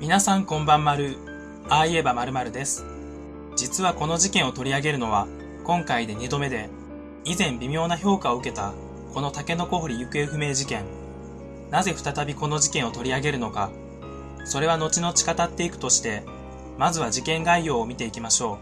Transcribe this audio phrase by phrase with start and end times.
[0.00, 1.16] 皆さんこんばんまる。
[1.68, 2.84] ああ言えばまるです。
[3.56, 5.26] 実はこの事件を取り上げるのは
[5.64, 6.68] 今回で2度目で、
[7.24, 8.74] 以前微妙な評価を受けた
[9.12, 10.84] このタケノコ掘り行方不明事件。
[11.72, 13.72] なぜ再びこの事件を取り上げるのか、
[14.44, 16.22] それは後々語っていくとして、
[16.78, 18.60] まずは事件概要を見ていきましょ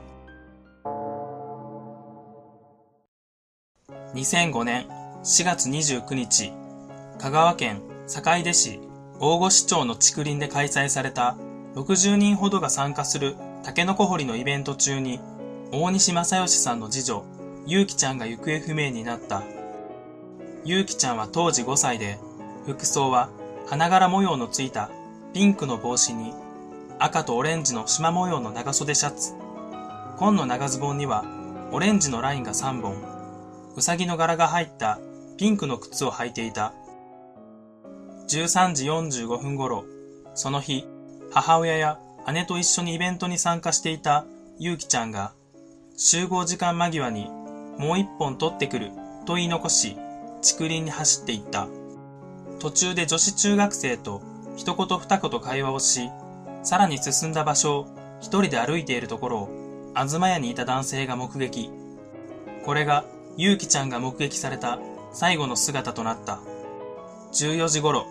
[3.92, 4.16] う。
[4.16, 4.88] 2005年
[5.22, 6.54] 4月29日、
[7.18, 8.80] 香川県坂出市
[9.18, 11.36] 大御市町の竹林で開催された
[11.74, 15.20] 60人ほどが参加するタケノコ掘りのイベント中に
[15.72, 17.24] 大西正義さんの次女、
[17.66, 19.42] ゆうきちゃんが行方不明になった。
[20.64, 22.18] ゆうきちゃんは当時5歳で、
[22.66, 23.30] 服装は
[23.66, 24.90] 花柄模様のついた
[25.32, 26.34] ピンクの帽子に
[26.98, 29.34] 赤とオレンジの縞模様の長袖シャツ。
[30.18, 31.24] 紺の長ズボンには
[31.72, 32.96] オレンジのラインが3本、
[33.76, 34.98] うさぎの柄が入った
[35.36, 36.74] ピンクの靴を履いていた。
[38.28, 39.84] 13時45分頃、
[40.34, 40.84] その日、
[41.30, 42.00] 母親や
[42.32, 44.24] 姉と一緒にイベントに参加していた
[44.58, 45.32] ゆうきちゃんが、
[45.96, 47.28] 集合時間間際に
[47.78, 48.90] もう一本取ってくる
[49.26, 49.96] と言い残し、
[50.42, 51.68] 竹林に走っていった。
[52.58, 54.22] 途中で女子中学生と
[54.56, 56.10] 一言二言会話をし、
[56.64, 57.86] さらに進んだ場所を
[58.20, 59.48] 一人で歩いているところを、
[59.94, 61.70] 東屋にいた男性が目撃。
[62.64, 63.04] これが、
[63.36, 64.80] ゆうきちゃんが目撃された
[65.12, 66.40] 最後の姿となった。
[67.32, 68.06] 14時頃、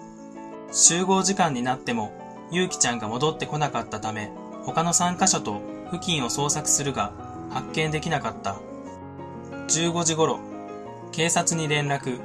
[0.71, 2.11] 集合時間になっても、
[2.51, 4.31] ゆうきちゃんが戻ってこなかったため、
[4.63, 7.13] 他の参加者と付近を捜索するが、
[7.49, 8.57] 発見できなかった。
[9.67, 10.39] 15時頃、
[11.11, 12.19] 警察に連絡。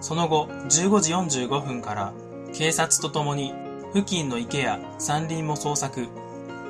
[0.00, 2.12] その後、15時45分から、
[2.52, 3.54] 警察と共に、
[3.94, 6.08] 付近の池や山林も捜索。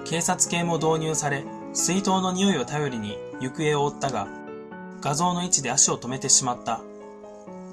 [0.04, 4.28] 警察犬も導入され、水筒の匂いを頼りに行方を追ったが、
[5.00, 6.80] 画像の位置で足を止めてしまった。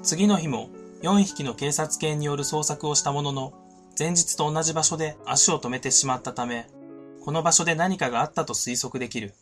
[0.02, 0.70] 次の日も
[1.02, 3.52] 4匹の警察犬による捜索をしたものの、
[3.98, 6.66] 前日と同じ場所で足を止めてしまったため、
[7.24, 9.32] この場所で何かがあったと推測できる。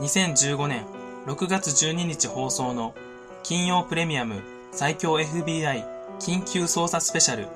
[0.00, 0.86] 2015年
[1.26, 2.94] 6月12日放送の
[3.42, 5.84] 金曜プレミアム最強 FBI
[6.18, 7.48] 緊急捜査スペシャル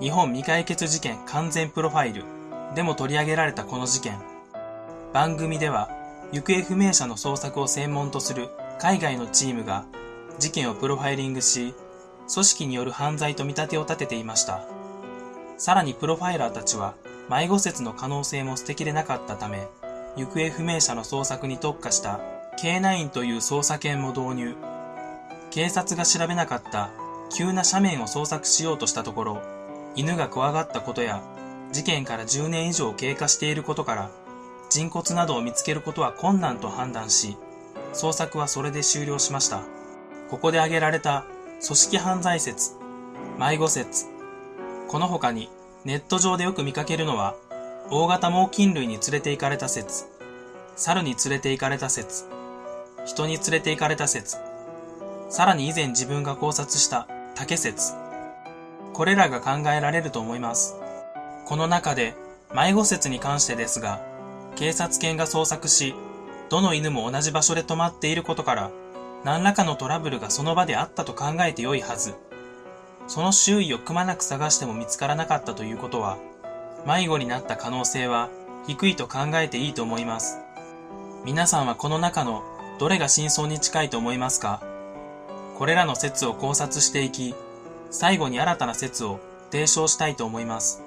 [0.00, 2.24] 日本未解決事件完全プロファイル
[2.74, 4.18] でも取り上げられたこの事件。
[5.12, 5.90] 番組では
[6.32, 8.48] 行方不明者の捜索を専門とする
[8.82, 9.84] 海外のチームが
[10.40, 11.72] 事件をプロファイリングし、
[12.34, 14.64] 組織による犯罪と見立てを立てていました。
[15.56, 16.94] さらにプロファイラーたちは
[17.30, 19.68] 迷子説の可能性も捨てきれなかったため、
[20.16, 22.18] 行方不明者の捜索に特化した
[22.60, 24.56] K9 という捜査犬も導入。
[25.52, 26.90] 警察が調べなかった
[27.32, 29.42] 急な斜面を捜索しようとしたところ、
[29.94, 31.22] 犬が怖がったことや
[31.70, 34.10] 事件から10年以上経過していることから、
[34.70, 37.36] 人骨などを見つけることは困難と判断し、
[37.92, 39.62] 捜索はそれで終了しました。
[40.30, 41.26] ここで挙げられた
[41.64, 42.72] 組織犯罪説、
[43.38, 44.06] 迷子説、
[44.88, 45.50] この他に
[45.84, 47.34] ネット上でよく見かけるのは、
[47.90, 50.06] 大型猛禽類に連れて行かれた説、
[50.76, 52.24] 猿に連れて行かれた説、
[53.04, 54.38] 人に連れて行かれた説、
[55.28, 57.92] さらに以前自分が考察した竹説、
[58.92, 60.76] これらが考えられると思います。
[61.46, 62.14] この中で
[62.54, 64.00] 迷子説に関してですが、
[64.56, 65.94] 警察犬が捜索し、
[66.52, 68.70] どの犬も同じ場所で止まっていることから、
[69.24, 72.14] 何らかのトラブルがその場であったと考えてよいはず。
[73.06, 76.18] その周囲をくまなく探しても見つからなかったということは、
[76.86, 78.28] 迷子になった可能性は
[78.66, 80.40] 低いと考えていいと思います。
[81.24, 82.42] 皆さんはこの中の
[82.78, 84.60] どれが真相に近いと思いますか？
[85.56, 87.34] これらの説を考察していき、
[87.90, 89.20] 最後に新たな説を
[89.50, 90.82] 提唱したいと思います。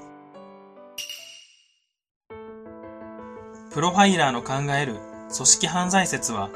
[3.71, 4.99] プロファイラーの考える
[5.35, 6.50] 組織犯罪説は、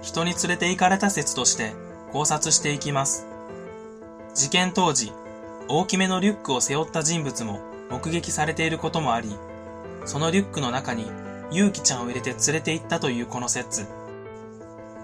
[0.00, 1.74] 人に連れて行かれた説として
[2.10, 3.26] 考察していきます。
[4.34, 5.12] 事件当時、
[5.68, 9.36] 大きめのリュックを背負った人物も目撃されていることもあり、
[10.06, 11.06] そのリュックの中に
[11.50, 13.86] ゆうきちゃんを入れて連れて行ったというこの説。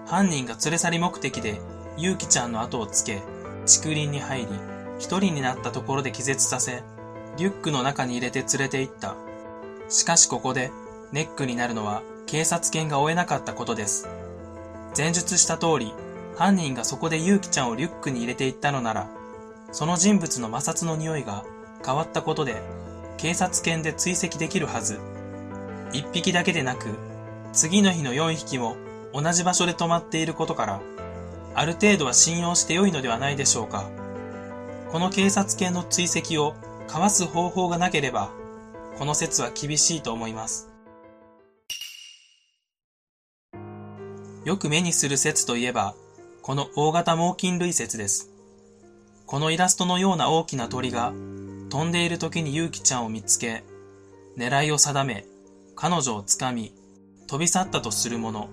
[0.06, 1.60] 犯人が連れ去り目的で
[1.98, 3.20] ゆうきちゃんの後をつけ、
[3.66, 4.46] 竹林に入り、
[4.98, 6.82] 一人になったところで気絶させ、
[7.36, 9.14] リュックの中に入れて連れて行った。
[9.90, 10.70] しかしここで
[11.12, 14.06] ネックになるのは警察犬が追えなかったことです。
[14.96, 15.92] 前述した通り、
[16.36, 19.08] 犯人がそこでゆうきちゃんをリュックに入れていったのなら、
[19.72, 21.44] その人物の摩擦の匂いが
[21.84, 22.62] 変わったことで、
[23.16, 25.00] 警察犬で追跡できるはず。
[25.92, 26.94] 一匹だけでなく、
[27.52, 28.76] 次の日の4匹も
[29.12, 30.80] 同じ場所で止まっていることから、
[31.56, 33.90] ある程度は信用して良いのではないでしょうか。
[34.92, 36.54] この警察犬の追跡を
[36.86, 38.30] かわす方法がなければ、
[39.00, 40.69] この説は厳しいと思います。
[44.44, 45.94] よく目にする説といえば、
[46.40, 48.30] この大型猛禽類説です。
[49.26, 51.12] このイラストのような大きな鳥が
[51.68, 53.62] 飛んでいる時にゆうきちゃんを見つけ、
[54.38, 55.26] 狙いを定め、
[55.76, 56.72] 彼女をつかみ、
[57.26, 58.48] 飛び去ったとするもの。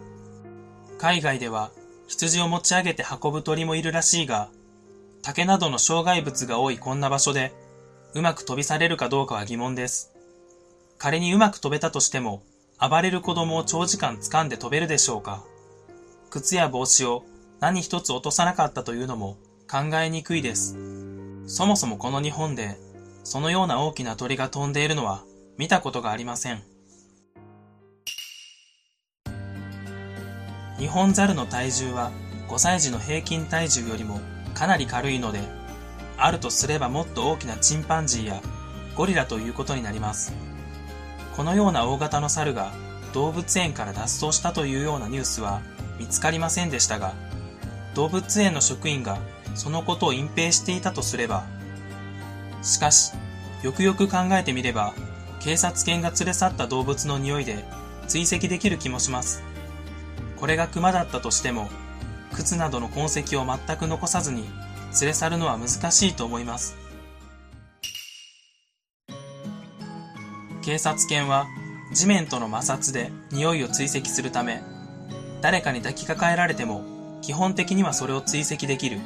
[0.97, 1.71] 海外では
[2.07, 4.49] 羊を持ち上げて運ぶ鳥もいるらしいが、
[5.21, 7.53] 竹などの障害物が多いこんな場所で、
[8.13, 10.13] うまく飛び去れるかどうかは疑問です。
[10.97, 12.43] 仮にうまく飛べたとしても、
[12.79, 15.43] 暴れる子供を長時間掴んで飛べるでしょうか
[16.29, 17.23] 靴や帽子を
[17.59, 19.37] 何一つ落とさなかったというのも
[19.69, 20.77] 考えにくいです。
[21.47, 22.77] そもそもこの日本で、
[23.23, 25.23] そのような大きな鳥が飛んでいるのは
[25.57, 26.63] 見たことがありません。
[30.77, 32.11] 日本ザルの体重は
[32.49, 34.21] 5歳児の平均体重よりも
[34.53, 35.39] かなり軽いので、
[36.17, 38.41] あるとすればもっと大きなチンパンジーや
[38.95, 40.33] ゴリラということになります。
[41.35, 42.71] このような大型の猿が
[43.13, 45.61] 動物園から脱走したというようなニュースは
[45.99, 47.13] 見つかりませんでしたが、
[47.95, 49.17] 動物園の職員が
[49.55, 51.45] そのことを隠蔽していたとすれば、
[52.61, 53.13] しかし、
[53.63, 54.93] よくよく考えてみれば、
[55.39, 57.63] 警察犬が連れ去った動物の匂いで
[58.07, 59.41] 追跡できる気もします。
[60.37, 61.69] これが熊だったとしても、
[62.33, 64.43] 靴などの痕跡を全く残さずに
[64.99, 66.75] 連れ去るのは難しいと思います。
[70.61, 71.47] 警察犬は
[71.93, 74.61] 地面との摩擦で匂いを追跡するため、
[75.41, 76.83] 誰かに抱きかかえられても
[77.21, 78.99] 基本的にはそれを追跡できる。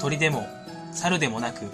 [0.00, 0.46] 鳥でも
[0.92, 1.70] 猿でもなく、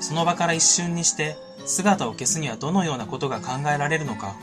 [0.00, 1.36] その場から一瞬にして
[1.66, 4.36] 姿を消すにはどのようなことが考えられるのか。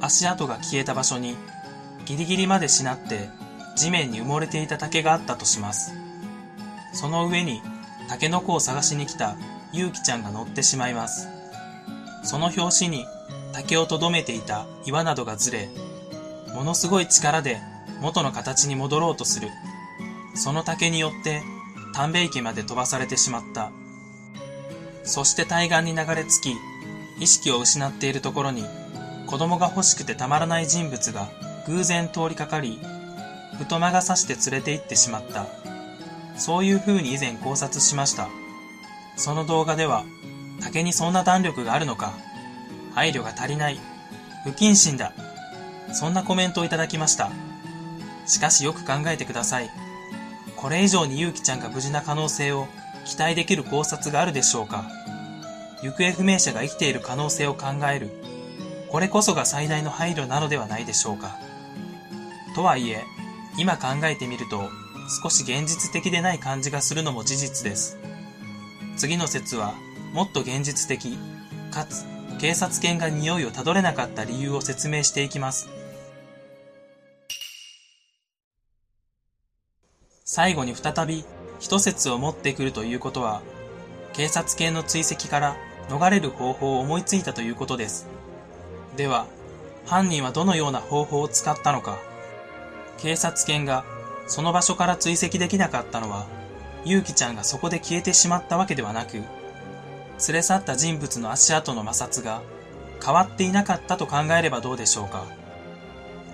[0.00, 1.36] 足跡が消えた場所に
[2.06, 3.28] ギリギリまでしなって
[3.76, 5.92] 地面に埋もれていた竹があったとします。
[6.92, 7.60] その上に
[8.08, 9.36] タケノコを探しに来た
[9.72, 11.28] ゆうきちゃんが乗ってしまいます。
[12.24, 13.06] その拍子に
[13.52, 15.68] 竹をとどめていた岩などがずれ、
[16.54, 17.60] ものすごい力で
[18.00, 19.48] 元の形に戻ろうとする。
[20.34, 21.42] その竹によって
[21.92, 23.70] 丹米池まで飛ばされてしまった。
[25.04, 26.56] そして対岸に流れ着き、
[27.22, 28.64] 意識を失っているところに
[29.26, 31.28] 子供が欲しくてたまらない人物が
[31.66, 32.80] 偶然通りかかり、
[33.58, 35.46] 太間が刺して連れて行ってしまった。
[36.36, 38.28] そういう風に以前考察しました。
[39.16, 40.04] その動画では、
[40.60, 42.14] 竹にそんな弾力があるのか、
[42.94, 43.78] 配慮が足りない、
[44.44, 45.12] 不謹慎だ、
[45.92, 47.30] そんなコメントをいただきました。
[48.26, 49.70] しかしよく考えてください。
[50.56, 52.66] これ以上にゆうきちゃんが無事な可能性を
[53.04, 54.84] 期待できる考察があるでしょうか
[55.82, 58.10] 行方不明者が生きている可能性を考える。
[58.88, 61.38] これこそが最大の配慮なのではないでしょうか。
[62.54, 63.04] とはいえ、
[63.56, 64.68] 今考えてみると
[65.22, 67.98] 少し現実的でない感じがするのも事実です。
[68.96, 69.74] 次の説は
[70.12, 71.16] もっと現実的、
[71.70, 72.04] かつ
[72.38, 75.68] 警察犬が匂いをたどれなかった理由を説明していきます。
[80.32, 81.24] 最後に再び
[81.58, 83.42] 一説を持ってくるということは、
[84.12, 85.56] 警察犬の追跡から
[85.88, 88.06] 逃れる方法を思いついたということです。
[88.96, 89.26] では、
[89.86, 91.98] 犯人はどのような方法を使ったのか。
[92.98, 93.84] 警察犬が
[94.28, 96.28] その場所から追跡できなかったのは、
[96.84, 99.24] ゆうきちゃんがそこで消えてしまったわけではなく、連
[100.28, 102.40] れ去った人物の足跡の摩擦が
[103.04, 105.24] 変わっていなかったと考えればどうでしょうか。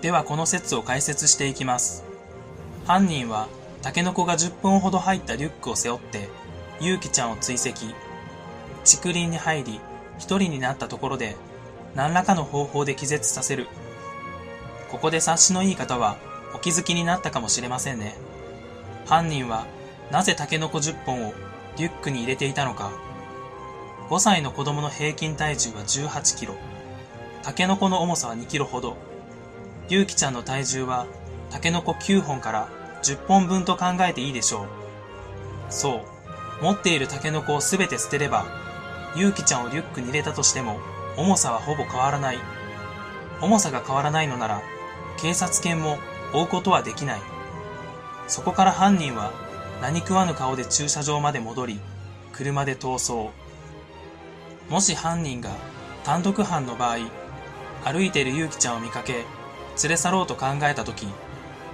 [0.03, 2.03] ではこの説を解説していきます。
[2.85, 3.47] 犯人は
[3.81, 6.29] タケノコが10本ほど入ったリュックを背負って、
[6.79, 7.85] ゆうきちゃんを追跡。
[8.85, 9.79] 竹林に入り、
[10.17, 11.35] 一人になったところで、
[11.95, 13.67] 何らかの方法で気絶させる。
[14.91, 16.17] ここで察しのいい方は、
[16.55, 18.15] お気づきになったかもしれませんね。
[19.05, 19.65] 犯人は、
[20.11, 21.33] なぜタケノコ10本を
[21.77, 22.91] リュックに入れていたのか。
[24.09, 26.55] 5歳の子供の平均体重は18キロ。
[27.43, 28.95] タケノコの重さは2キロほど。
[29.89, 31.07] ゆうきちゃんの体重は、
[31.49, 32.69] タケノコ9本から
[33.07, 34.67] 10本分と考えていいでしょう。
[35.69, 36.03] そ
[36.61, 36.63] う。
[36.63, 38.45] 持っているタケノコをすべて捨てれば、
[39.15, 40.79] ゆうきちゃんをリュックに入れたとしても、
[41.15, 42.39] 重さはほぼ変わらない。
[43.41, 44.61] 重さが変わらないのなら、
[45.17, 45.97] 警察犬も
[46.33, 47.21] 追うことはできない。
[48.27, 49.31] そこから犯人は
[49.81, 51.79] 何食わぬ顔で駐車場まで戻り、
[52.33, 53.31] 車で逃走。
[54.69, 55.51] もし犯人が
[56.03, 56.97] 単独犯の場合、
[57.85, 59.13] 歩いているゆうきちゃんを見かけ、
[59.83, 61.07] 連れ去ろうと考えたとき、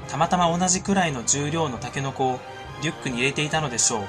[0.08, 2.40] たまたま同じくらいの重量のタケノコを
[2.82, 4.04] リュックに入れていたのでしょう。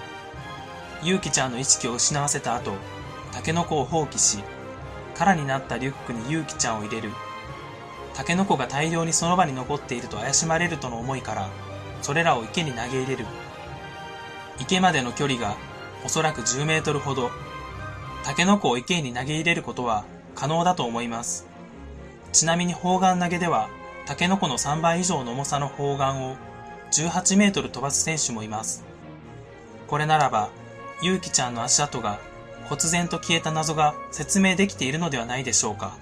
[1.02, 2.72] ゆうきちゃんの意識を失わせた後、
[3.32, 4.42] タケノコを放棄し、
[5.16, 7.10] 空になったリュックにゆうきちゃんを入れる。
[8.14, 11.50] タケノコが大量にその場に残っていると怪しまれるとの思いから、
[12.02, 13.26] それらを池に投げ入れる。
[14.60, 15.56] 池までの距離が
[16.04, 17.30] おそらく10メートルほど。
[18.24, 21.46] タケノコを池に投げ入れることは可能だと思います。
[22.32, 23.68] ちなみに砲丸投げでは
[24.06, 26.36] タケノコの3倍以上の重さの砲丸を
[26.92, 28.84] 18メートル飛ばす選手もいます。
[29.86, 30.50] これならば、
[31.02, 32.20] ゆうきちゃんの足跡が
[32.68, 35.96] 忽然と消えた謎が説明できているのではないでしょうか。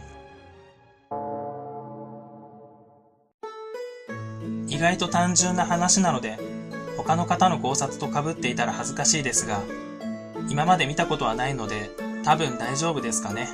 [4.69, 6.39] 意外と単純な話なので、
[6.97, 9.63] 他の方の考察と被っていたら恥ずかしいですが、
[10.49, 11.91] 今まで見たことはないので、
[12.25, 13.49] 多分大丈夫ですかね。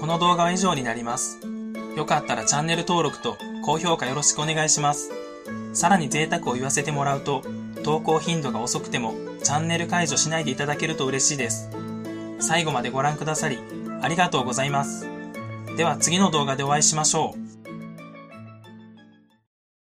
[0.00, 1.49] この動画は以上になります。
[1.96, 5.10] よかったらチャンネル登録と高評価よろしくお願いします。
[5.72, 7.42] さらに贅沢を言わせてもらうと、
[7.84, 11.70] 投稿頻度が遅くてもチャンネル解除しないでいただけると嬉しいです。
[12.38, 13.58] 最後までご覧くださり、
[14.02, 15.06] ありがとうございます。
[15.76, 17.39] では次の動画でお会いしましょう。